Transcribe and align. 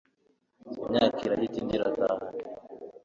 imyaka 0.83 1.17
irahita 1.25 1.57
indi 1.59 1.75
irataha 1.77 2.25